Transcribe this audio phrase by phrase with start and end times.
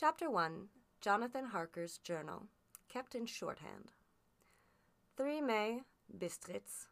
[0.00, 0.68] Chapter 1
[1.02, 2.46] Jonathan Harker's Journal,
[2.88, 3.92] kept in shorthand.
[5.18, 5.82] 3 May,
[6.16, 6.86] Bistritz.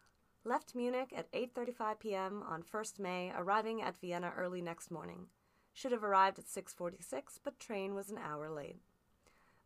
[0.44, 2.44] Left Munich at 8:35 p.m.
[2.46, 5.28] on 1st May, arriving at Vienna early next morning.
[5.72, 8.82] Should have arrived at 6:46, but train was an hour late.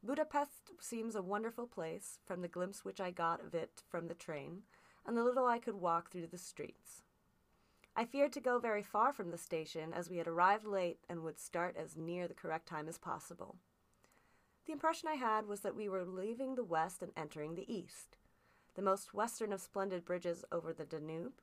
[0.04, 4.14] Budapest seems a wonderful place from the glimpse which I got of it from the
[4.14, 4.62] train,
[5.04, 7.02] and the little I could walk through the streets.
[7.94, 11.22] I feared to go very far from the station as we had arrived late and
[11.22, 13.56] would start as near the correct time as possible.
[14.66, 18.16] The impression I had was that we were leaving the west and entering the east.
[18.74, 21.34] The most western of splendid bridges over the Danube,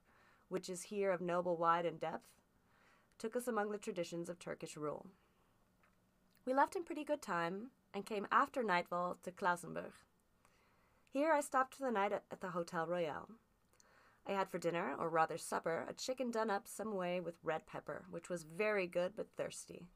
[0.48, 2.30] which is here of noble wide and depth,
[3.20, 5.06] took us among the traditions of Turkish rule.
[6.46, 9.92] We left in pretty good time and came after nightfall to Klausenburg.
[11.12, 13.30] Here I stopped for the night at the Hotel Royal.
[14.30, 17.66] I had for dinner, or rather supper, a chicken done up some way with red
[17.66, 19.88] pepper, which was very good but thirsty.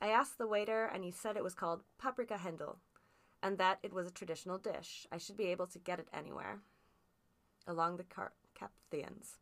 [0.00, 2.76] I asked the waiter, and he said it was called paprika hendl,
[3.42, 5.06] and that it was a traditional dish.
[5.12, 6.60] I should be able to get it anywhere
[7.66, 9.36] along the Carpathians.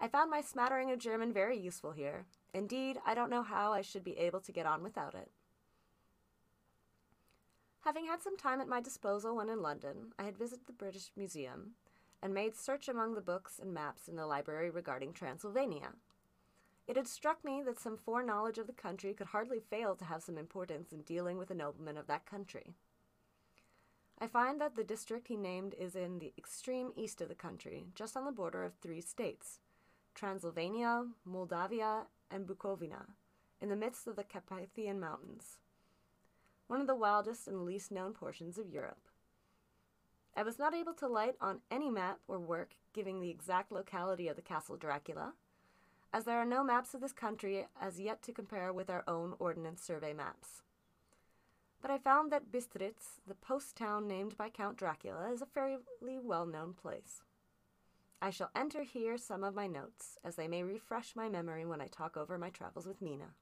[0.00, 2.26] I found my smattering of German very useful here.
[2.52, 5.30] Indeed, I don't know how I should be able to get on without it.
[7.84, 11.12] Having had some time at my disposal when in London, I had visited the British
[11.16, 11.74] Museum
[12.22, 15.92] and made search among the books and maps in the library regarding Transylvania.
[16.86, 20.22] It had struck me that some foreknowledge of the country could hardly fail to have
[20.22, 22.74] some importance in dealing with a nobleman of that country.
[24.18, 27.86] I find that the district he named is in the extreme east of the country,
[27.94, 29.60] just on the border of three states
[30.14, 33.06] Transylvania, Moldavia, and Bukovina,
[33.60, 35.58] in the midst of the Carpathian Mountains,
[36.66, 39.09] one of the wildest and least known portions of Europe.
[40.36, 44.28] I was not able to light on any map or work giving the exact locality
[44.28, 45.34] of the Castle Dracula,
[46.12, 49.34] as there are no maps of this country as yet to compare with our own
[49.38, 50.62] Ordnance Survey maps.
[51.82, 55.78] But I found that Bistritz, the post town named by Count Dracula, is a fairly
[56.22, 57.22] well known place.
[58.22, 61.80] I shall enter here some of my notes, as they may refresh my memory when
[61.80, 63.34] I talk over my travels with Mina.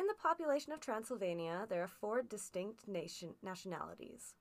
[0.00, 4.32] In the population of Transylvania, there are four distinct nation- nationalities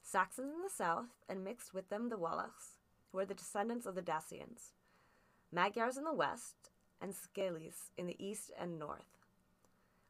[0.00, 2.78] Saxons in the south, and mixed with them the Wallachs,
[3.10, 4.72] who are the descendants of the Dacians,
[5.52, 9.26] Magyars in the west, and Szekelys in the east and north.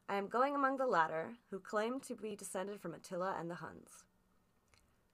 [0.07, 3.55] I am going among the latter, who claim to be descended from Attila and the
[3.55, 4.05] Huns.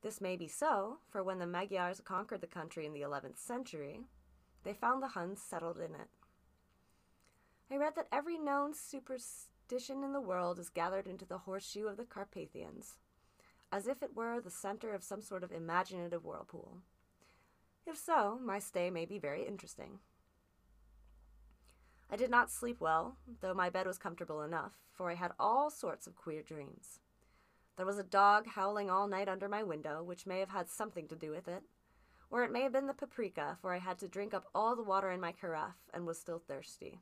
[0.04, 4.02] This may be so, for when the Magyars conquered the country in the 11th century,
[4.64, 6.10] they found the Huns settled in it.
[7.72, 11.86] I read that every known superstition superstition in the world is gathered into the horseshoe
[11.86, 12.98] of the Carpathians,
[13.72, 16.78] as if it were the center of some sort of imaginative whirlpool.
[17.86, 20.00] If so, my stay may be very interesting.
[22.10, 25.70] I did not sleep well, though my bed was comfortable enough, for I had all
[25.70, 27.00] sorts of queer dreams.
[27.78, 31.08] There was a dog howling all night under my window, which may have had something
[31.10, 31.62] to do with it,
[32.32, 34.84] or it may have been the paprika, for I had to drink up all the
[34.84, 37.02] water in my carafe and was still thirsty.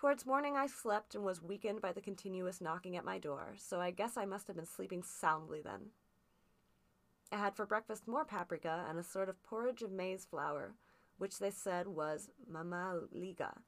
[0.00, 3.82] Towards morning, I slept and was weakened by the continuous knocking at my door, so
[3.82, 5.90] I guess I must have been sleeping soundly then.
[7.30, 10.72] I had for breakfast more paprika and a sort of porridge of maize flour,
[11.18, 13.58] which they said was mamaliga,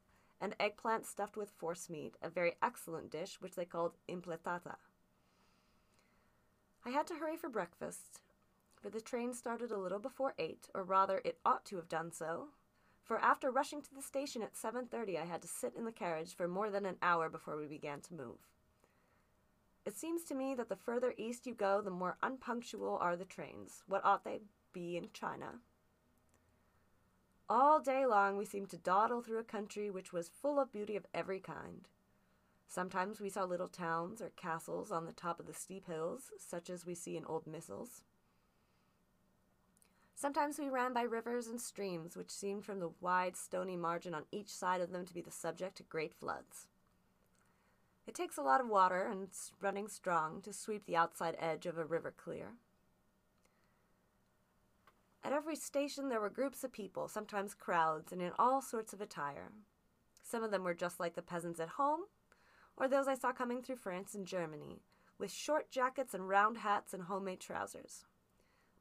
[0.41, 4.77] and eggplant stuffed with forcemeat, a very excellent dish which they called impletata.
[6.83, 8.21] I had to hurry for breakfast,
[8.81, 12.11] for the train started a little before eight, or rather, it ought to have done
[12.11, 12.47] so,
[13.03, 16.33] for after rushing to the station at 7:30 I had to sit in the carriage
[16.33, 18.47] for more than an hour before we began to move.
[19.85, 23.25] It seems to me that the further east you go, the more unpunctual are the
[23.25, 23.83] trains.
[23.85, 24.41] What ought they
[24.71, 25.59] be in China?
[27.49, 30.95] All day long we seemed to dawdle through a country which was full of beauty
[30.95, 31.89] of every kind.
[32.67, 36.69] Sometimes we saw little towns or castles on the top of the steep hills, such
[36.69, 38.03] as we see in old missals.
[40.23, 44.23] Sometimes we ran by rivers and streams, which seemed from the wide, stony margin on
[44.31, 46.69] each side of them to be the subject to great floods.
[48.07, 49.27] It takes a lot of water and
[49.59, 52.53] running strong to sweep the outside edge of a river clear.
[55.25, 59.01] At every station there were groups of people, sometimes crowds, and in all sorts of
[59.01, 59.51] attire.
[60.23, 62.03] Some of them were just like the peasants at home,
[62.77, 64.79] or those I saw coming through France and Germany,
[65.19, 68.05] with short jackets and round hats and homemade trousers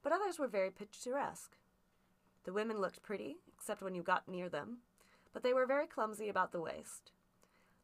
[0.02, 1.56] but others were very picturesque.
[2.44, 4.78] The women looked pretty, except when you got near them,
[5.32, 7.12] but they were very clumsy about the waist.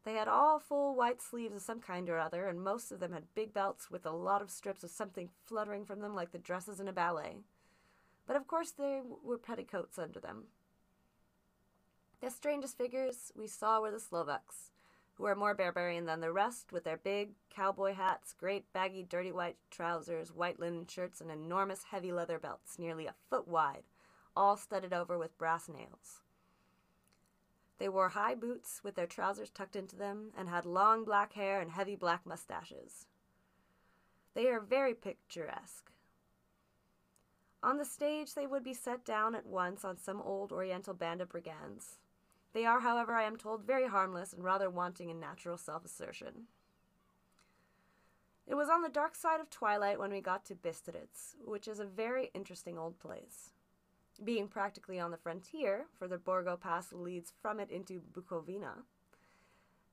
[0.03, 3.11] They had all full white sleeves of some kind or other, and most of them
[3.11, 6.37] had big belts with a lot of strips of something fluttering from them like the
[6.37, 7.37] dresses in a ballet.
[8.25, 10.45] But of course there were petticoats under them.
[12.21, 14.71] The strangest figures we saw were the Slovaks,
[15.19, 19.33] who are more barbarian than the rest, with their big cowboy hats, great baggy dirty
[19.33, 23.83] white trousers, white linen shirts, and enormous heavy leather belts, nearly a foot wide,
[24.33, 26.21] all studded over with brass nails.
[27.79, 31.59] They wore high boots with their trousers tucked into them, and had long black hair
[31.59, 33.05] and heavy black mustaches.
[34.35, 35.91] They are very picturesque.
[37.61, 41.19] On the stage, they would be set down at once on some old Oriental band
[41.19, 41.97] of brigands.
[42.53, 46.47] They are, however, I am told, very harmless and rather wanting in natural self assertion.
[48.47, 51.79] It was on the dark side of twilight when we got to Bistritz, which is
[51.79, 53.51] a very interesting old place.
[54.23, 58.83] Being practically on the frontier, for the Borgo Pass leads from it into Bukovina,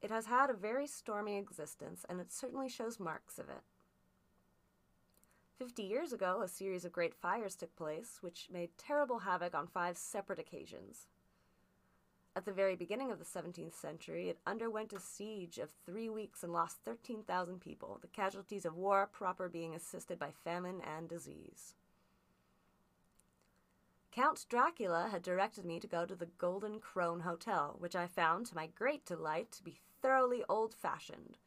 [0.03, 3.63] it has had a very stormy existence, and it certainly shows marks of it.
[5.59, 9.67] Fifty years ago, a series of great fires took place, which made terrible havoc on
[9.67, 11.07] five separate occasions.
[12.37, 16.43] At the very beginning of the 17th century, it underwent a siege of three weeks
[16.43, 21.77] and lost 13,000 people, the casualties of war proper being assisted by famine and disease.
[24.13, 28.45] Count Dracula had directed me to go to the Golden Krone Hotel, which I found,
[28.47, 31.39] to my great delight, to be thoroughly old fashioned,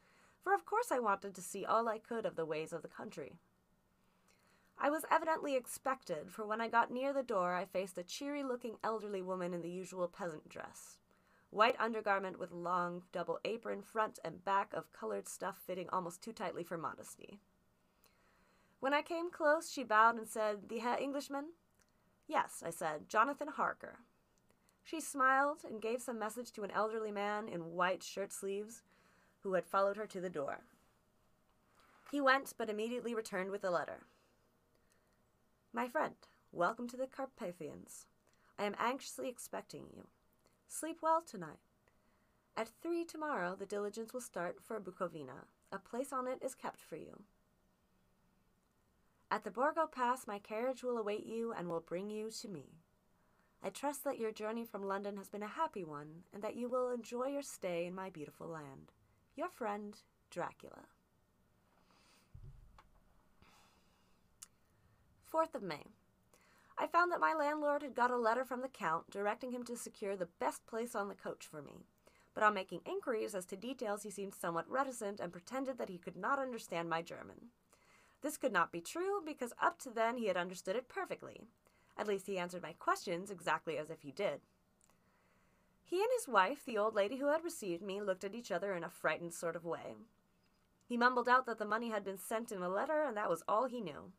[0.43, 2.87] for of course I wanted to see all I could of the ways of the
[2.87, 3.37] country.
[4.81, 8.43] I was evidently expected, for when I got near the door, I faced a cheery
[8.43, 10.99] looking elderly woman in the usual peasant dress.
[11.49, 16.31] White undergarment with long double apron, front and back of colored stuff fitting almost too
[16.31, 17.39] tightly for modesty.
[18.79, 21.47] When I came close, she bowed and said, The Herr Englishman?
[22.25, 23.99] Yes, I said, Jonathan Harker.
[24.81, 28.83] She smiled and gave some message to an elderly man in white shirt sleeves
[29.41, 30.61] who had followed her to the door.
[32.11, 34.05] He went, but immediately returned with a letter.
[35.71, 36.15] My friend,
[36.51, 38.07] welcome to the Carpathians.
[38.57, 40.07] I am anxiously expecting you.
[40.67, 41.59] Sleep well tonight.
[42.57, 45.45] At three tomorrow, the diligence will start for Bukovina.
[45.71, 47.21] A place on it is kept for you.
[49.29, 52.79] At the Borgo Pass, my carriage will await you and will bring you to me.
[53.63, 56.67] I trust that your journey from London has been a happy one and that you
[56.67, 58.91] will enjoy your stay in my beautiful land.
[59.35, 59.95] Your friend,
[60.31, 60.85] Dracula.
[65.33, 65.85] 4th of May.
[66.77, 69.75] I found that my landlord had got a letter from the Count directing him to
[69.75, 71.83] secure the best place on the coach for me.
[72.33, 75.97] But on making inquiries as to details, he seemed somewhat reticent and pretended that he
[75.97, 77.49] could not understand my German.
[78.21, 81.47] This could not be true because up to then he had understood it perfectly.
[81.97, 84.41] At least he answered my questions exactly as if he did.
[85.83, 88.73] He and his wife, the old lady who had received me, looked at each other
[88.73, 89.95] in a frightened sort of way.
[90.85, 93.43] He mumbled out that the money had been sent in a letter, and that was
[93.47, 94.11] all he knew.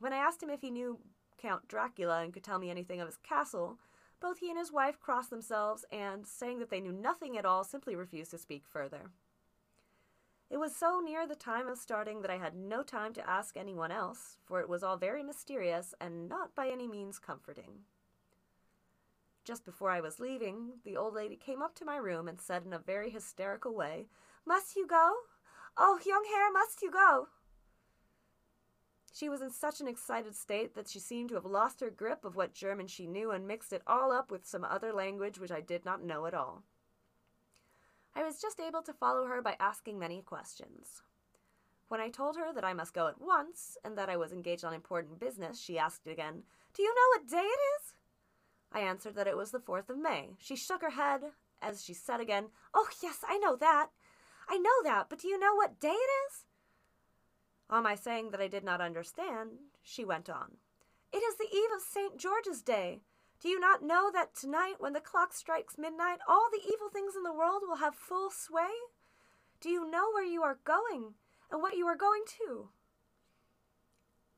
[0.00, 0.98] When I asked him if he knew
[1.38, 3.78] Count Dracula and could tell me anything of his castle,
[4.20, 7.64] both he and his wife crossed themselves and, saying that they knew nothing at all,
[7.64, 9.10] simply refused to speak further.
[10.50, 13.56] It was so near the time of starting that I had no time to ask
[13.56, 17.84] anyone else, for it was all very mysterious and not by any means comforting.
[19.44, 22.64] Just before I was leaving, the old lady came up to my room and said
[22.64, 24.06] in a very hysterical way,
[24.46, 25.12] Must you go?
[25.76, 27.28] Oh, young Herr, must you go?
[29.18, 32.24] She was in such an excited state that she seemed to have lost her grip
[32.24, 35.50] of what German she knew and mixed it all up with some other language which
[35.50, 36.62] I did not know at all.
[38.14, 41.02] I was just able to follow her by asking many questions.
[41.88, 44.64] When I told her that I must go at once and that I was engaged
[44.64, 47.94] on important business, she asked again, Do you know what day it is?
[48.70, 50.36] I answered that it was the 4th of May.
[50.38, 51.22] She shook her head
[51.60, 53.88] as she said again, Oh, yes, I know that.
[54.48, 56.44] I know that, but do you know what day it is?
[57.70, 59.50] On my saying that I did not understand,
[59.82, 60.56] she went on.
[61.12, 62.16] It is the eve of St.
[62.18, 63.00] George's Day.
[63.40, 67.14] Do you not know that tonight, when the clock strikes midnight, all the evil things
[67.16, 68.72] in the world will have full sway?
[69.60, 71.14] Do you know where you are going
[71.50, 72.68] and what you are going to?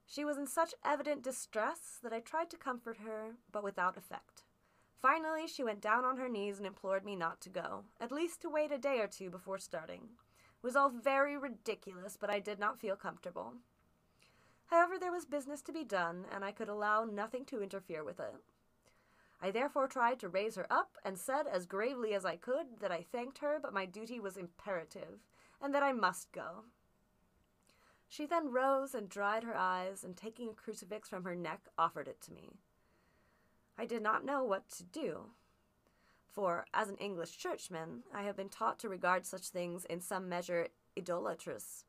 [0.06, 4.42] She was in such evident distress that I tried to comfort her, but without effect.
[5.00, 8.42] Finally, she went down on her knees and implored me not to go, at least
[8.42, 10.08] to wait a day or two before starting.
[10.62, 13.54] Was all very ridiculous, but I did not feel comfortable.
[14.66, 18.20] However, there was business to be done, and I could allow nothing to interfere with
[18.20, 18.34] it.
[19.42, 22.92] I therefore tried to raise her up and said as gravely as I could that
[22.92, 25.20] I thanked her, but my duty was imperative,
[25.62, 26.64] and that I must go.
[28.08, 32.06] She then rose and dried her eyes, and taking a crucifix from her neck, offered
[32.06, 32.50] it to me.
[33.78, 35.30] I did not know what to do
[36.32, 40.28] for as an English churchman, I have been taught to regard such things in some
[40.28, 41.84] measure idolatrous.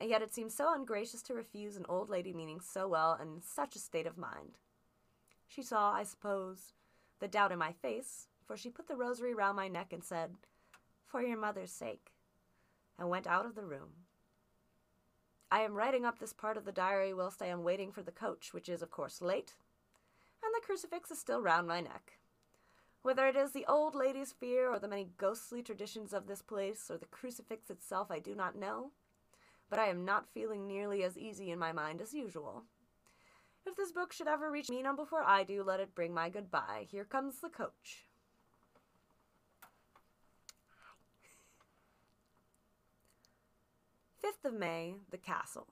[0.00, 3.36] And yet it seems so ungracious to refuse an old lady meaning so well and
[3.36, 4.58] in such a state of mind.
[5.46, 6.72] She saw, I suppose,
[7.20, 10.32] the doubt in my face, for she put the rosary round my neck and said,
[11.06, 12.12] For your mother's sake,
[12.98, 13.90] and went out of the room.
[15.50, 18.10] I am writing up this part of the diary whilst I am waiting for the
[18.10, 19.54] coach, which is, of course, late,
[20.42, 22.18] and the crucifix is still round my neck.
[23.02, 26.88] Whether it is the old lady's fear or the many ghostly traditions of this place
[26.88, 28.92] or the crucifix itself, I do not know,
[29.68, 32.62] but I am not feeling nearly as easy in my mind as usual.
[33.66, 36.86] If this book should ever reach Mina before I do, let it bring my goodbye.
[36.88, 38.06] Here comes the coach.
[44.24, 45.66] 5th of May, the castle.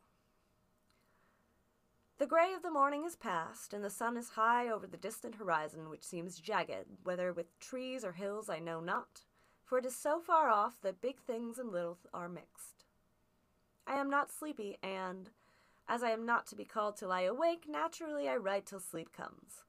[2.21, 5.37] The gray of the morning is past, and the sun is high over the distant
[5.37, 9.25] horizon, which seems jagged, whether with trees or hills I know not,
[9.65, 12.85] for it is so far off that big things and little are mixed.
[13.87, 15.31] I am not sleepy, and,
[15.89, 19.15] as I am not to be called till I awake, naturally I write till sleep
[19.15, 19.65] comes.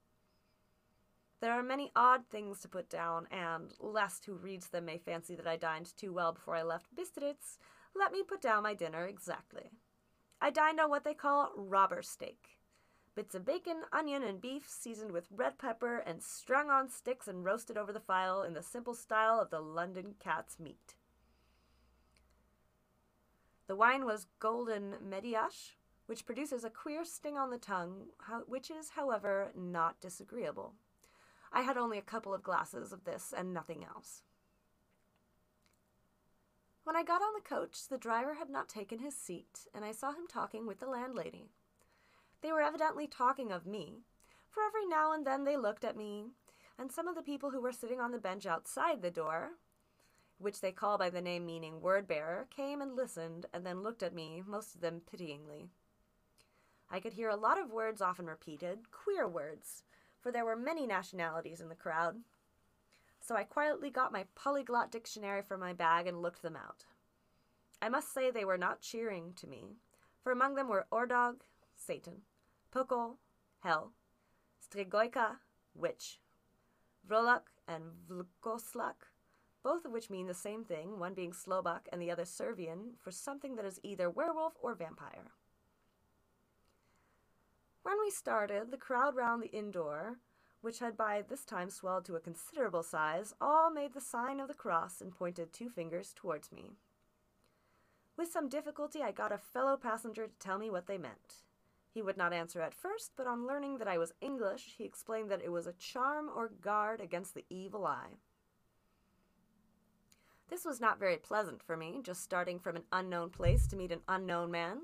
[1.39, 5.36] There are many odd things to put down, and, lest who reads them may fancy
[5.36, 7.60] that I dined too well before I left Bistritz,
[7.96, 9.72] let me put down my dinner exactly.
[10.43, 12.57] I dined on what they call robber steak.
[13.13, 17.45] Bits of bacon, onion, and beef seasoned with red pepper and strung on sticks and
[17.45, 20.95] roasted over the fire in the simple style of the London cat's meat.
[23.67, 25.75] The wine was Golden Mediasch,
[26.07, 28.07] which produces a queer sting on the tongue,
[28.48, 30.74] which is, however, not disagreeable.
[31.53, 34.24] I had only a couple of glasses of this and nothing else.
[36.83, 39.91] When I got on the coach, the driver had not taken his seat, and I
[39.91, 41.51] saw him talking with the landlady.
[42.41, 44.00] They were evidently talking of me,
[44.50, 46.31] for every now and then they looked at me,
[46.79, 49.51] and some of the people who were sitting on the bench outside the door,
[50.39, 54.01] which they call by the name meaning word bearer, came and listened, and then looked
[54.01, 55.69] at me, most of them pityingly.
[56.89, 59.83] I could hear a lot of words often repeated, queer words,
[60.19, 62.21] for there were many nationalities in the crowd
[63.21, 66.85] so I quietly got my polyglot dictionary from my bag and looked them out.
[67.81, 69.77] I must say they were not cheering to me,
[70.23, 71.41] for among them were Ordog,
[71.75, 72.23] Satan,
[72.71, 73.17] Pokol,
[73.59, 73.93] Hell,
[74.59, 75.37] Stregoica,
[75.75, 76.19] Witch,
[77.07, 79.07] Vrolok, and Vlkoslak,
[79.63, 83.11] both of which mean the same thing, one being Slovak and the other Servian, for
[83.11, 85.31] something that is either werewolf or vampire.
[87.83, 90.17] When we started, the crowd round the inn door
[90.61, 94.47] which had by this time swelled to a considerable size, all made the sign of
[94.47, 96.71] the cross and pointed two fingers towards me.
[98.17, 101.43] With some difficulty, I got a fellow passenger to tell me what they meant.
[101.93, 105.29] He would not answer at first, but on learning that I was English, he explained
[105.31, 108.17] that it was a charm or guard against the evil eye.
[110.49, 113.91] This was not very pleasant for me, just starting from an unknown place to meet
[113.91, 114.81] an unknown man.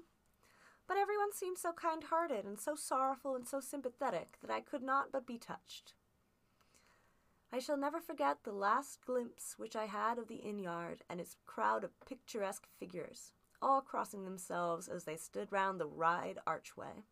[0.87, 4.81] But everyone seemed so kind hearted and so sorrowful and so sympathetic that I could
[4.81, 5.93] not but be touched.
[7.51, 11.19] I shall never forget the last glimpse which I had of the inn yard and
[11.19, 17.03] its crowd of picturesque figures, all crossing themselves as they stood round the wide archway,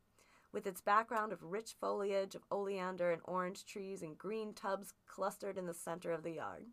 [0.51, 5.57] with its background of rich foliage of oleander and orange trees and green tubs clustered
[5.57, 6.65] in the center of the yard.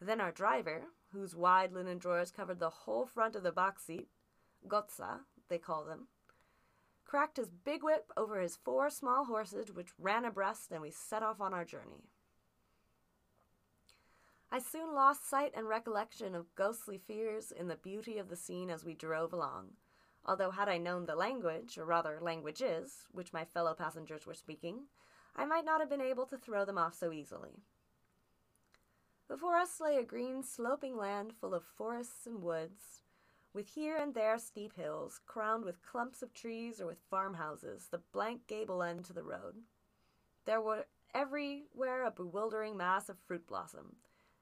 [0.00, 4.08] Then our driver, whose wide linen drawers covered the whole front of the box seat,
[4.66, 5.20] Gotza,
[5.50, 6.08] they call them,
[7.04, 11.22] cracked his big whip over his four small horses, which ran abreast, and we set
[11.22, 12.08] off on our journey.
[14.52, 18.70] I soon lost sight and recollection of ghostly fears in the beauty of the scene
[18.70, 19.72] as we drove along,
[20.24, 24.84] although had I known the language, or rather languages, which my fellow passengers were speaking,
[25.36, 27.62] I might not have been able to throw them off so easily.
[29.28, 33.02] Before us lay a green sloping land full of forests and woods,
[33.52, 38.00] with here and there steep hills, crowned with clumps of trees or with farmhouses, the
[38.12, 39.56] blank gable end to the road.
[40.44, 43.96] There were everywhere a bewildering mass of fruit blossom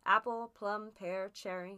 [0.06, 1.76] apple, plum, pear, cherry.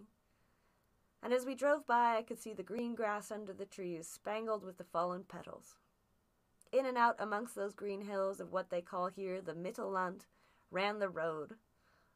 [1.23, 4.65] And as we drove by, I could see the green grass under the trees, spangled
[4.65, 5.77] with the fallen petals.
[6.73, 10.27] In and out amongst those green hills of what they call here the Mittelland
[10.71, 11.57] ran the road,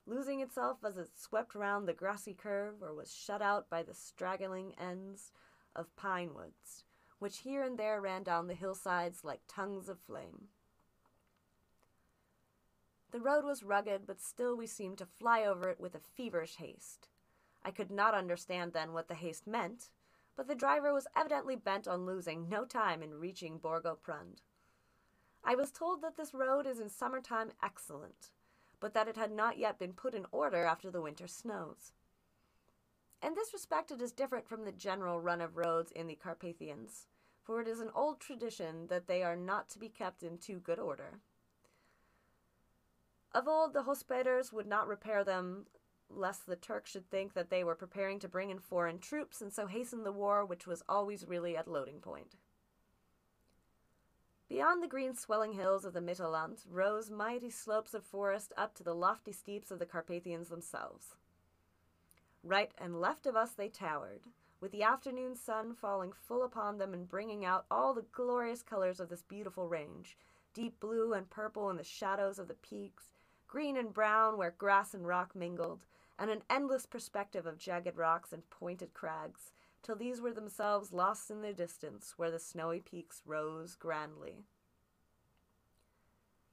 [0.06, 3.94] losing itself as it swept round the grassy curve or was shut out by the
[3.94, 5.32] straggling ends
[5.74, 6.84] of pine woods,
[7.18, 10.48] which here and there ran down the hillsides like tongues of flame.
[13.12, 16.56] The road was rugged, but still we seemed to fly over it with a feverish
[16.56, 17.08] haste.
[17.64, 19.90] I could not understand then what the haste meant,
[20.36, 24.42] but the driver was evidently bent on losing no time in reaching Borgo Prund.
[25.44, 28.32] I was told that this road is in summertime excellent,
[28.84, 31.94] but that it had not yet been put in order after the winter snows.
[33.22, 37.06] In this respect, it is different from the general run of roads in the Carpathians,
[37.42, 40.58] for it is an old tradition that they are not to be kept in too
[40.58, 41.20] good order.
[43.32, 45.64] Of old, the Hospadars would not repair them,
[46.10, 49.50] lest the Turks should think that they were preparing to bring in foreign troops and
[49.50, 52.36] so hasten the war which was always really at loading point.
[54.48, 58.82] Beyond the green swelling hills of the Mittelland rose mighty slopes of forest up to
[58.82, 61.16] the lofty steeps of the Carpathians themselves.
[62.42, 64.20] Right and left of us they towered,
[64.60, 69.00] with the afternoon sun falling full upon them and bringing out all the glorious colors
[69.00, 70.16] of this beautiful range
[70.52, 73.04] deep blue and purple in the shadows of the peaks,
[73.48, 75.84] green and brown where grass and rock mingled,
[76.18, 79.50] and an endless perspective of jagged rocks and pointed crags,
[79.84, 84.46] till these were themselves lost in the distance where the snowy peaks rose grandly.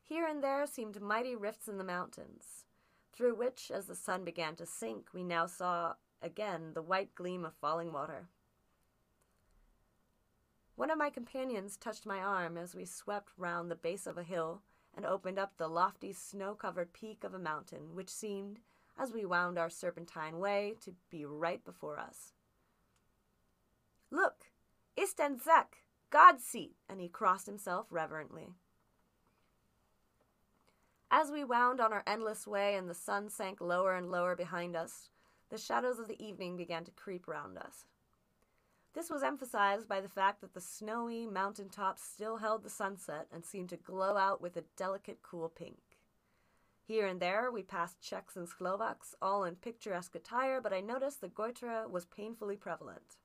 [0.04, 2.66] Here and there seemed mighty rifts in the mountains,
[3.14, 7.46] through which, as the sun began to sink, we now saw again the white gleam
[7.46, 8.28] of falling water.
[10.76, 14.24] One of my companions touched my arm as we swept round the base of a
[14.24, 14.62] hill
[14.96, 18.60] and opened up the lofty snow covered peak of a mountain, which seemed,
[19.00, 22.34] as we wound our serpentine way, to be right before us.
[24.12, 24.52] Look,
[24.98, 28.50] Isten szek, God's seat, and he crossed himself reverently.
[31.10, 34.76] As we wound on our endless way and the sun sank lower and lower behind
[34.76, 35.10] us,
[35.50, 37.86] the shadows of the evening began to creep round us.
[38.94, 43.28] This was emphasized by the fact that the snowy mountain tops still held the sunset
[43.32, 45.80] and seemed to glow out with a delicate, cool pink.
[46.84, 51.22] Here and there we passed Czechs and Slovaks, all in picturesque attire, but I noticed
[51.22, 53.18] the goitre was painfully prevalent.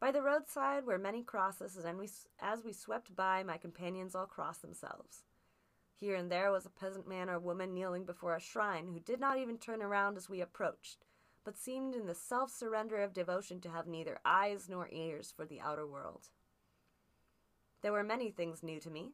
[0.00, 2.08] By the roadside were many crosses, and we,
[2.40, 5.24] as we swept by, my companions all crossed themselves.
[5.94, 9.20] Here and there was a peasant man or woman kneeling before a shrine who did
[9.20, 11.04] not even turn around as we approached,
[11.44, 15.44] but seemed in the self surrender of devotion to have neither eyes nor ears for
[15.44, 16.28] the outer world.
[17.82, 19.12] There were many things new to me.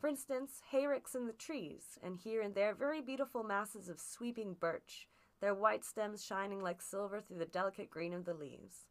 [0.00, 4.54] For instance, hayricks in the trees, and here and there very beautiful masses of sweeping
[4.54, 5.08] birch,
[5.40, 8.86] their white stems shining like silver through the delicate green of the leaves.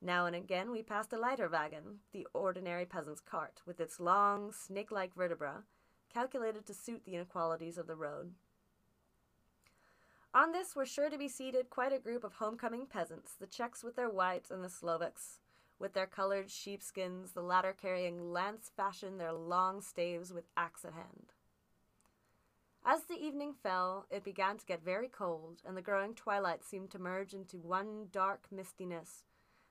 [0.00, 4.52] Now and again we passed a lighter wagon, the ordinary peasant's cart, with its long,
[4.52, 5.64] snake like vertebra,
[6.12, 8.34] calculated to suit the inequalities of the road.
[10.34, 13.82] On this were sure to be seated quite a group of homecoming peasants, the Czechs
[13.82, 15.38] with their white and the Slovaks
[15.78, 20.94] with their colored sheepskins, the latter carrying lance fashion their long staves with axe at
[20.94, 21.32] hand.
[22.84, 26.90] As the evening fell, it began to get very cold, and the growing twilight seemed
[26.92, 29.24] to merge into one dark mistiness,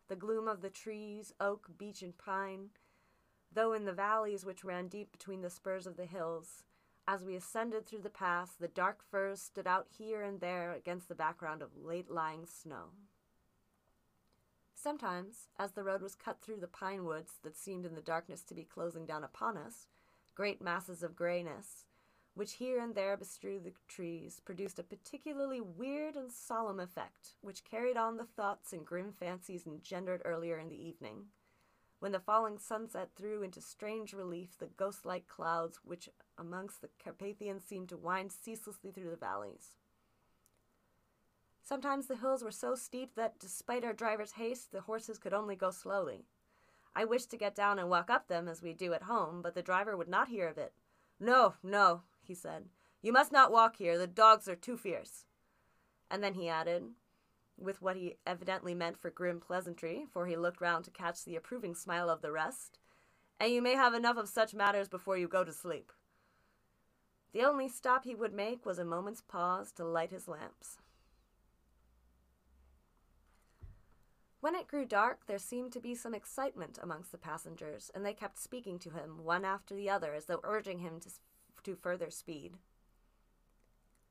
[0.08, 2.70] the gloom of the trees, oak, beech, and pine,
[3.52, 6.64] though in the valleys which ran deep between the spurs of the hills,
[7.08, 11.08] as we ascended through the pass, the dark firs stood out here and there against
[11.08, 12.90] the background of late lying snow.
[14.74, 18.42] Sometimes, as the road was cut through the pine woods that seemed in the darkness
[18.44, 19.88] to be closing down upon us,
[20.34, 21.85] great masses of grayness,
[22.36, 27.64] which here and there bestrewed the trees, produced a particularly weird and solemn effect, which
[27.64, 31.26] carried on the thoughts and grim fancies engendered earlier in the evening
[32.00, 36.90] when the falling sunset threw into strange relief the ghost like clouds which amongst the
[37.04, 39.78] Carpathians seemed to wind ceaselessly through the valleys.
[41.64, 45.56] Sometimes the hills were so steep that, despite our driver's haste, the horses could only
[45.56, 46.26] go slowly.
[46.96, 49.56] I wished to get down and walk up them as we do at home, but
[49.56, 50.74] the driver would not hear of it.
[51.20, 52.66] No, no, he said.
[53.02, 53.98] You must not walk here.
[53.98, 55.26] The dogs are too fierce.
[56.10, 56.84] And then he added,
[57.58, 61.36] with what he evidently meant for grim pleasantry, for he looked round to catch the
[61.36, 62.80] approving smile of the rest,
[63.40, 65.92] and you may have enough of such matters before you go to sleep.
[67.34, 70.78] The only stop he would make was a moment's pause to light his lamps.
[74.40, 78.14] When it grew dark, there seemed to be some excitement amongst the passengers, and they
[78.14, 81.10] kept speaking to him, one after the other, as though urging him to,
[81.66, 82.54] to further speed.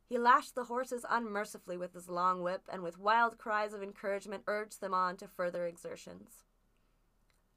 [0.07, 4.45] He lashed the horses unmercifully with his long whip, and with wild cries of encouragement
[4.47, 6.45] urged them on to further exertions.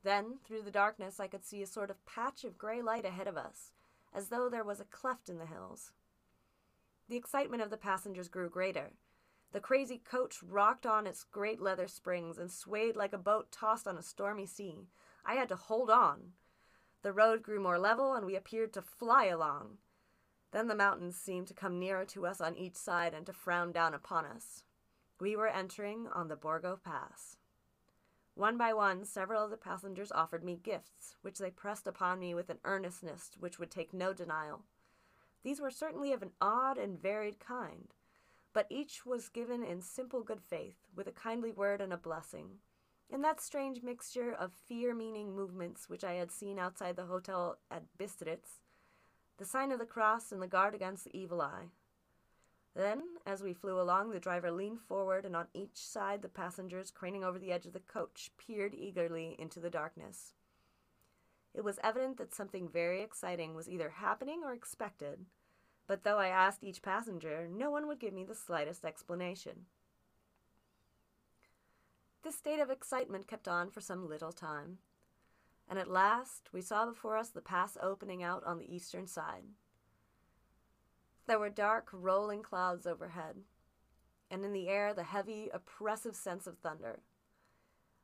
[0.04, 3.28] Then, through the darkness, I could see a sort of patch of gray light ahead
[3.28, 3.74] of us,
[4.14, 5.92] as though there was a cleft in the hills.
[7.10, 8.94] The excitement of the passengers grew greater.
[9.52, 13.88] The crazy coach rocked on its great leather springs and swayed like a boat tossed
[13.88, 14.88] on a stormy sea.
[15.26, 16.34] I had to hold on.
[17.02, 19.78] The road grew more level, and we appeared to fly along.
[20.52, 23.72] Then the mountains seemed to come nearer to us on each side and to frown
[23.72, 24.64] down upon us.
[25.20, 27.38] We were entering on the Borgo Pass.
[28.36, 32.36] One by one, several of the passengers offered me gifts, which they pressed upon me
[32.36, 34.62] with an earnestness which would take no denial.
[35.44, 37.96] These were certainly of an odd and varied kind,
[38.54, 42.60] but each was given in simple good faith, with a kindly word and a blessing.
[43.10, 47.58] In that strange mixture of fear meaning movements which I had seen outside the hotel
[47.72, 48.60] at Bistritz,
[49.38, 51.70] the sign of the cross and the guard against the evil eye.
[52.76, 56.92] Then, as we flew along, the driver leaned forward, and on each side the passengers,
[56.92, 60.34] craning over the edge of the coach, peered eagerly into the darkness.
[61.56, 65.26] It was evident that something very exciting was either happening or expected,
[65.88, 69.66] but though I asked each passenger, no one would give me the slightest explanation.
[72.24, 74.80] This state of excitement kept on for some little time,
[75.70, 79.44] and at last we saw before us the pass opening out on the eastern side.
[81.28, 83.38] There were dark, rolling clouds overhead,
[84.32, 87.00] and in the air the heavy, oppressive sense of thunder.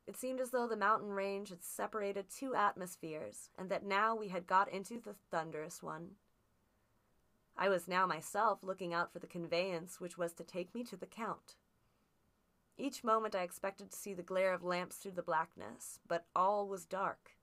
[0.06, 4.28] It seemed as though the mountain range had separated two atmospheres, and that now we
[4.28, 6.16] had got into the thunderous one.
[7.56, 10.98] I was now myself looking out for the conveyance which was to take me to
[10.98, 11.56] the Count.
[12.78, 16.68] Each moment I expected to see the glare of lamps through the blackness, but all
[16.68, 17.38] was dark.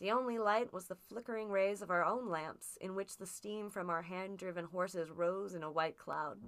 [0.00, 3.68] The only light was the flickering rays of our own lamps, in which the steam
[3.68, 6.38] from our hand driven horses rose in a white cloud.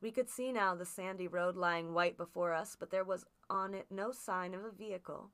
[0.00, 3.74] We could see now the sandy road lying white before us, but there was on
[3.74, 5.30] it no sign of a vehicle.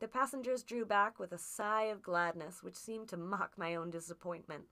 [0.00, 3.90] The passengers drew back with a sigh of gladness which seemed to mock my own
[3.90, 4.64] disappointment.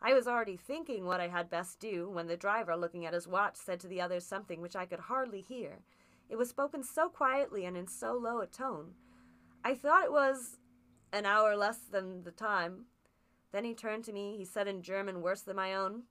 [0.00, 3.28] I was already thinking what I had best do when the driver, looking at his
[3.28, 5.80] watch, said to the others something which I could hardly hear.
[6.30, 8.94] It was spoken so quietly and in so low a tone.
[9.64, 10.58] I thought it was
[11.12, 12.86] an hour less than the time.
[13.52, 14.36] Then he turned to me.
[14.36, 16.04] He said in German worse than my own,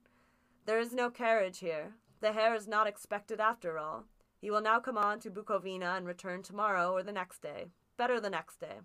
[0.66, 1.94] There is no carriage here.
[2.20, 4.04] The Herr is not expected after all.
[4.40, 7.66] He will now come on to Bukovina and return tomorrow or the next day.
[7.96, 8.80] Better the next day.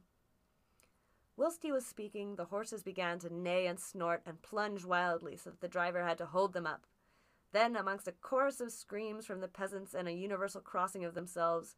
[1.37, 5.49] Whilst he was speaking, the horses began to neigh and snort and plunge wildly so
[5.49, 6.85] that the driver had to hold them up.
[7.51, 11.75] Then, amongst a chorus of screams from the peasants and a universal crossing of themselves,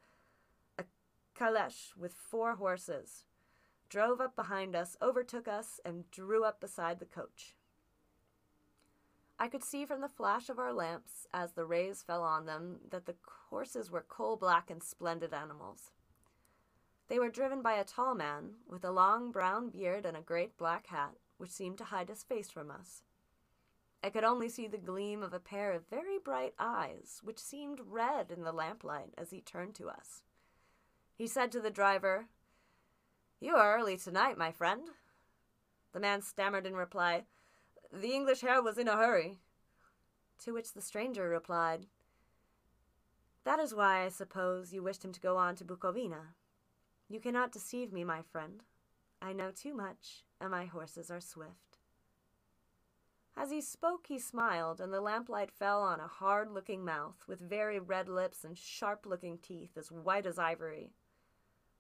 [1.38, 3.26] caleche with four horses
[3.90, 7.56] drove up behind us, overtook us, and drew up beside the coach.
[9.40, 12.80] I could see from the flash of our lamps, as the rays fell on them,
[12.90, 13.16] that the
[13.50, 15.92] horses were coal black and splendid animals.
[17.08, 20.58] They were driven by a tall man, with a long brown beard and a great
[20.58, 23.04] black hat, which seemed to hide his face from us.
[24.04, 27.80] I could only see the gleam of a pair of very bright eyes, which seemed
[27.86, 30.24] red in the lamplight as he turned to us.
[31.18, 32.28] He said to the driver,
[33.40, 34.90] You are early tonight, my friend.
[35.92, 37.24] The man stammered in reply,
[37.92, 39.40] The English Herr was in a hurry.
[40.44, 41.88] To which the stranger replied,
[43.46, 46.36] That is why, I suppose, you wished him to go on to Bukovina.
[47.10, 48.62] You cannot deceive me, my friend.
[49.20, 51.80] I know too much, and my horses are swift.
[53.36, 57.40] As he spoke, he smiled, and the lamplight fell on a hard looking mouth, with
[57.40, 60.92] very red lips and sharp looking teeth, as white as ivory.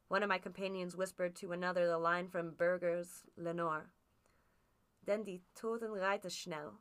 [0.07, 3.89] One of my companions whispered to another the line from Bürger's Lenore.
[5.05, 6.79] Denn die Toten reiten schnell,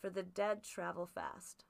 [0.00, 1.64] for the dead travel fast.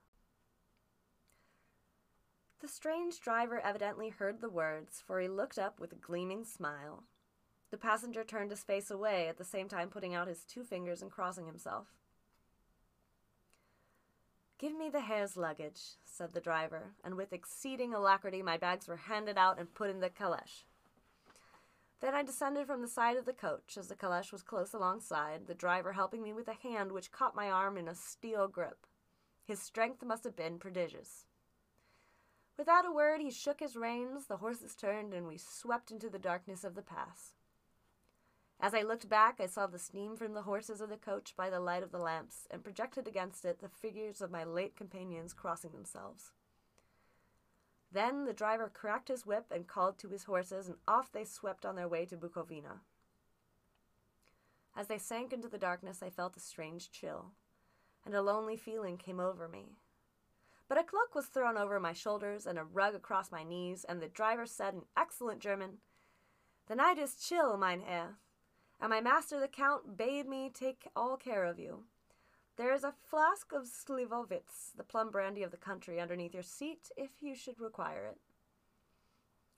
[2.60, 7.04] The strange driver evidently heard the words, for he looked up with a gleaming smile.
[7.70, 11.02] The passenger turned his face away, at the same time putting out his two fingers
[11.02, 11.88] and crossing himself.
[14.58, 18.96] Give me the Herr's luggage, said the driver, and with exceeding alacrity my bags were
[18.96, 20.64] handed out and put in the caleche.
[22.00, 25.46] Then I descended from the side of the coach, as the caleche was close alongside,
[25.46, 28.86] the driver helping me with a hand which caught my arm in a steel grip.
[29.44, 31.26] His strength must have been prodigious.
[32.56, 36.18] Without a word, he shook his reins, the horses turned, and we swept into the
[36.18, 37.34] darkness of the pass.
[38.58, 41.50] As I looked back, I saw the steam from the horses of the coach by
[41.50, 45.34] the light of the lamps, and projected against it the figures of my late companions
[45.34, 46.32] crossing themselves.
[47.92, 51.66] Then the driver cracked his whip and called to his horses, and off they swept
[51.66, 52.80] on their way to Bukovina.
[54.74, 57.32] As they sank into the darkness, I felt a strange chill,
[58.04, 59.76] and a lonely feeling came over me.
[60.68, 64.02] But a cloak was thrown over my shoulders and a rug across my knees, and
[64.02, 65.78] the driver said in excellent German,
[66.66, 68.16] The night is chill, mein Herr,
[68.80, 71.84] and my master the Count bade me take all care of you.
[72.56, 76.90] There is a flask of Slivovitz, the plum brandy of the country, underneath your seat
[76.96, 78.18] if you should require it.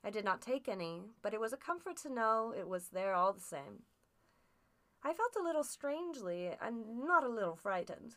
[0.04, 3.14] I did not take any, but it was a comfort to know it was there
[3.14, 3.82] all the same.
[5.02, 8.16] I felt a little strangely and not a little frightened.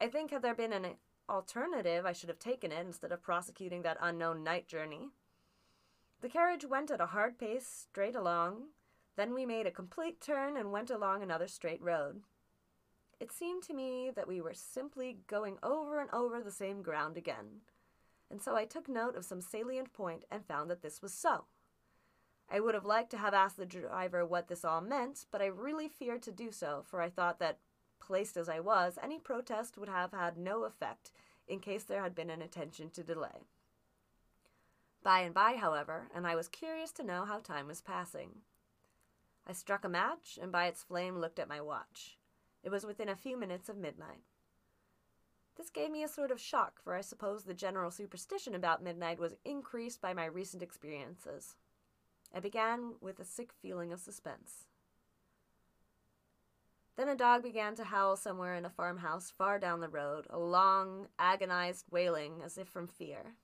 [0.00, 0.96] I think had there been an
[1.28, 5.10] alternative, I should have taken it instead of prosecuting that unknown night journey.
[6.20, 8.68] The carriage went at a hard pace straight along.
[9.18, 12.20] Then we made a complete turn and went along another straight road.
[13.18, 17.16] It seemed to me that we were simply going over and over the same ground
[17.16, 17.62] again,
[18.30, 21.46] and so I took note of some salient point and found that this was so.
[22.48, 25.46] I would have liked to have asked the driver what this all meant, but I
[25.46, 27.58] really feared to do so, for I thought that,
[27.98, 31.10] placed as I was, any protest would have had no effect
[31.48, 33.48] in case there had been an intention to delay.
[35.02, 38.42] By and by, however, and I was curious to know how time was passing.
[39.48, 42.18] I struck a match, and by its flame looked at my watch.
[42.62, 44.24] It was within a few minutes of midnight.
[45.56, 49.18] This gave me a sort of shock, for I suppose the general superstition about midnight
[49.18, 51.56] was increased by my recent experiences.
[52.34, 54.66] I began with a sick feeling of suspense.
[56.96, 60.38] Then a dog began to howl somewhere in a farmhouse far down the road, a
[60.38, 63.34] long, agonized wailing as if from fear.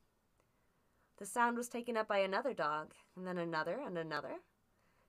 [1.18, 4.40] The sound was taken up by another dog, and then another and another,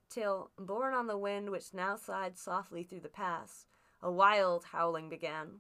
[0.10, 3.66] till, borne on the wind which now sighed softly through the pass,
[4.02, 5.60] a wild howling began,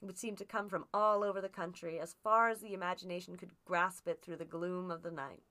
[0.00, 3.52] which seemed to come from all over the country, as far as the imagination could
[3.64, 5.42] grasp it through the gloom of the night.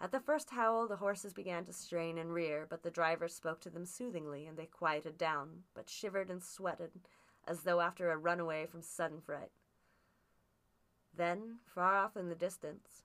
[0.00, 3.60] At the first howl, the horses began to strain and rear, but the driver spoke
[3.60, 6.90] to them soothingly, and they quieted down, but shivered and sweated,
[7.46, 9.52] as though after a runaway from sudden fright.
[11.16, 13.03] Then, far off in the distance,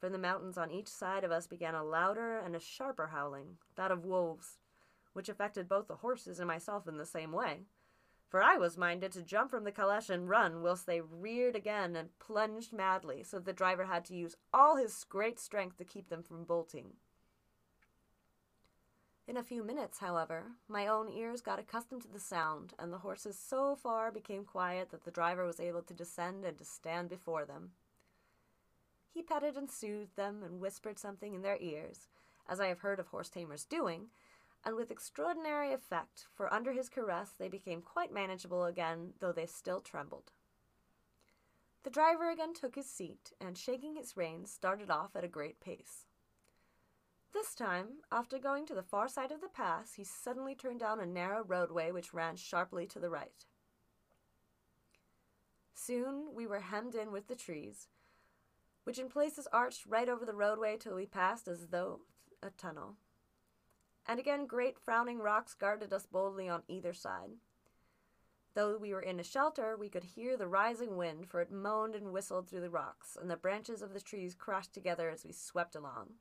[0.00, 3.58] from the mountains on each side of us began a louder and a sharper howling,
[3.76, 4.58] that of wolves,
[5.12, 7.66] which affected both the horses and myself in the same way
[8.30, 11.96] for I was minded to jump from the caleche and run, whilst they reared again
[11.96, 15.84] and plunged madly, so that the driver had to use all his great strength to
[15.84, 16.92] keep them from bolting.
[19.26, 22.98] In a few minutes, however, my own ears got accustomed to the sound, and the
[22.98, 27.08] horses so far became quiet that the driver was able to descend and to stand
[27.08, 27.72] before them.
[29.12, 32.08] He petted and soothed them and whispered something in their ears,
[32.48, 34.08] as I have heard of horse tamers doing,
[34.64, 39.46] and with extraordinary effect, for under his caress they became quite manageable again, though they
[39.46, 40.32] still trembled.
[41.82, 45.60] The driver again took his seat, and shaking his reins, started off at a great
[45.60, 46.06] pace.
[47.32, 51.00] This time, after going to the far side of the pass, he suddenly turned down
[51.00, 53.46] a narrow roadway which ran sharply to the right.
[55.72, 57.88] Soon we were hemmed in with the trees,
[58.84, 62.00] which in places arched right over the roadway till we passed as though
[62.42, 62.96] a tunnel
[64.06, 67.30] and again great frowning rocks guarded us boldly on either side.
[68.54, 71.94] Though we were in a shelter, we could hear the rising wind, for it moaned
[71.94, 75.30] and whistled through the rocks, and the branches of the trees crashed together as we
[75.30, 76.14] swept along.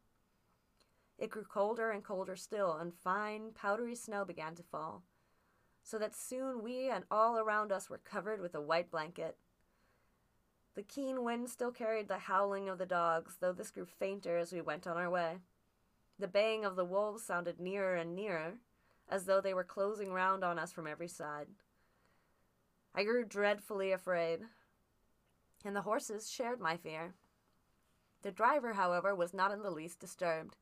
[1.18, 5.02] It grew colder and colder still, and fine, powdery snow began to fall,
[5.82, 9.36] so that soon we and all around us were covered with a white blanket.
[10.80, 14.54] The keen wind still carried the howling of the dogs, though this grew fainter as
[14.54, 15.40] we went on our way.
[16.18, 18.54] The baying of the wolves sounded nearer and nearer,
[19.10, 21.48] as though they were closing round on us from every side.
[22.96, 24.40] I grew dreadfully afraid,
[25.66, 27.14] and the horses shared my fear.
[28.22, 30.56] The driver, however, was not in the least disturbed.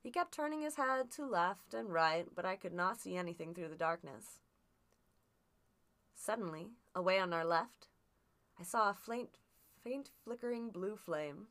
[0.00, 3.52] He kept turning his head to left and right, but I could not see anything
[3.52, 4.38] through the darkness.
[6.14, 7.88] Suddenly, away on our left,
[8.60, 9.40] I saw a faint,
[9.86, 11.46] faint flickering blue flame.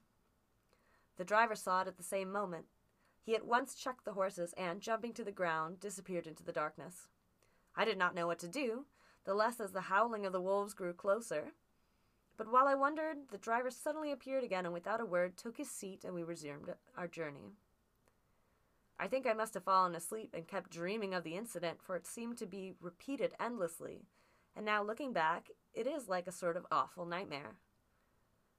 [1.18, 2.66] The driver saw it at the same moment,
[3.26, 7.08] he at once checked the horses and, jumping to the ground, disappeared into the darkness.
[7.76, 8.86] I did not know what to do,
[9.24, 11.54] the less as the howling of the wolves grew closer.
[12.38, 15.72] But while I wondered, the driver suddenly appeared again and without a word took his
[15.72, 17.54] seat and we resumed our journey.
[19.00, 22.06] I think I must have fallen asleep and kept dreaming of the incident, for it
[22.06, 24.04] seemed to be repeated endlessly,
[24.56, 27.56] and now looking back, it is like a sort of awful nightmare.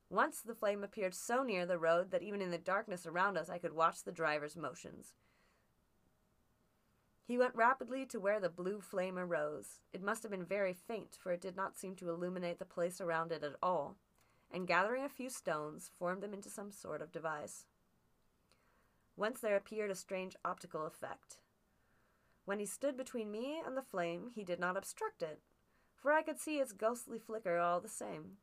[0.08, 3.50] Once the flame appeared so near the road that even in the darkness around us
[3.50, 5.14] I could watch the driver's motions.
[7.24, 9.80] He went rapidly to where the blue flame arose.
[9.92, 13.00] It must have been very faint, for it did not seem to illuminate the place
[13.00, 13.96] around it at all,
[14.52, 17.66] and gathering a few stones, formed them into some sort of device.
[19.16, 21.38] Once there appeared a strange optical effect.
[22.44, 25.40] When he stood between me and the flame, he did not obstruct it,
[25.96, 28.36] for I could see its ghostly flicker all the same.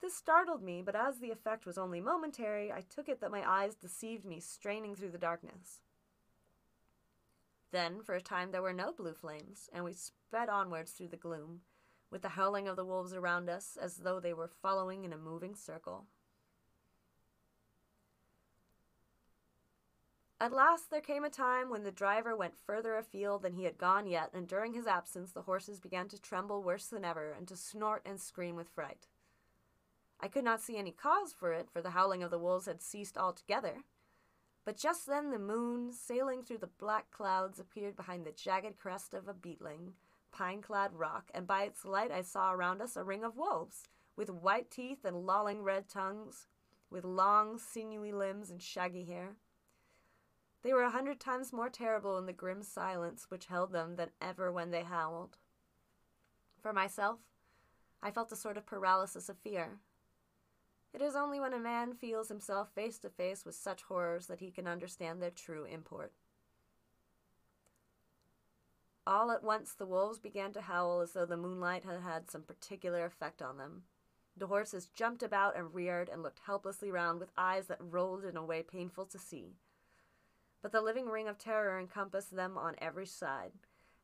[0.00, 3.48] This startled me, but as the effect was only momentary, I took it that my
[3.48, 5.80] eyes deceived me, straining through the darkness.
[7.72, 11.16] Then, for a time, there were no blue flames, and we sped onwards through the
[11.16, 11.60] gloom,
[12.10, 15.18] with the howling of the wolves around us as though they were following in a
[15.18, 16.06] moving circle.
[20.40, 23.76] At last there came a time when the driver went further afield than he had
[23.76, 27.48] gone yet, and during his absence the horses began to tremble worse than ever, and
[27.48, 29.08] to snort and scream with fright.
[30.20, 32.82] I could not see any cause for it, for the howling of the wolves had
[32.82, 33.84] ceased altogether.
[34.64, 39.14] But just then the moon, sailing through the black clouds, appeared behind the jagged crest
[39.14, 39.94] of a beetling,
[40.32, 43.84] pine clad rock, and by its light I saw around us a ring of wolves,
[44.16, 46.48] with white teeth and lolling red tongues,
[46.90, 49.36] with long, sinewy limbs and shaggy hair.
[50.62, 54.10] They were a hundred times more terrible in the grim silence which held them than
[54.20, 55.38] ever when they howled.
[56.60, 57.20] For myself,
[58.02, 59.78] I felt a sort of paralysis of fear.
[60.92, 64.40] It is only when a man feels himself face to face with such horrors that
[64.40, 66.12] he can understand their true import.
[69.06, 72.42] All at once the wolves began to howl as though the moonlight had had some
[72.42, 73.84] particular effect on them.
[74.36, 78.36] The horses jumped about and reared and looked helplessly round with eyes that rolled in
[78.36, 79.56] a way painful to see.
[80.62, 83.52] But the living ring of terror encompassed them on every side,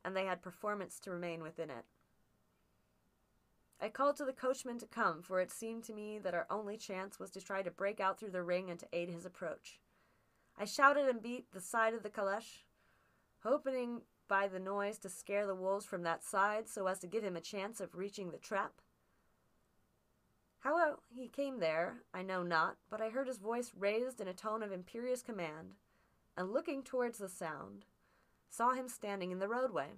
[0.04, 1.84] and they had performance to remain within it.
[3.84, 6.78] I called to the coachman to come, for it seemed to me that our only
[6.78, 9.78] chance was to try to break out through the ring and to aid his approach.
[10.58, 12.64] I shouted and beat the side of the caleche,
[13.42, 17.22] hoping by the noise to scare the wolves from that side so as to give
[17.22, 18.80] him a chance of reaching the trap.
[20.60, 24.32] How he came there, I know not, but I heard his voice raised in a
[24.32, 25.74] tone of imperious command,
[26.38, 27.84] and looking towards the sound,
[28.48, 29.88] saw him standing in the roadway.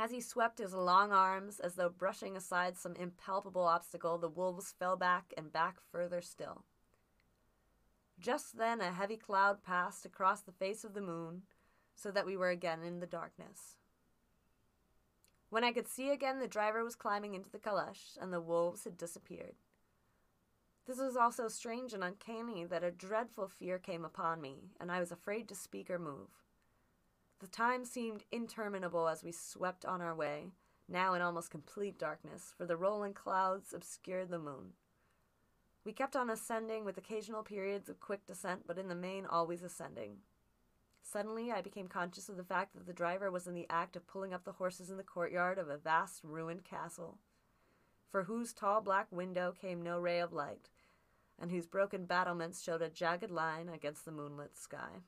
[0.00, 4.72] As he swept his long arms as though brushing aside some impalpable obstacle, the wolves
[4.78, 6.64] fell back and back further still.
[8.18, 11.42] Just then a heavy cloud passed across the face of the moon,
[11.94, 13.76] so that we were again in the darkness.
[15.50, 18.84] When I could see again, the driver was climbing into the caleche, and the wolves
[18.84, 19.56] had disappeared.
[20.86, 24.90] This was all so strange and uncanny that a dreadful fear came upon me, and
[24.90, 26.30] I was afraid to speak or move.
[27.40, 30.52] The time seemed interminable as we swept on our way,
[30.86, 34.74] now in almost complete darkness, for the rolling clouds obscured the moon.
[35.82, 39.62] We kept on ascending with occasional periods of quick descent, but in the main always
[39.62, 40.18] ascending.
[41.02, 44.06] Suddenly, I became conscious of the fact that the driver was in the act of
[44.06, 47.18] pulling up the horses in the courtyard of a vast ruined castle,
[48.10, 50.68] for whose tall black window came no ray of light,
[51.38, 55.04] and whose broken battlements showed a jagged line against the moonlit sky.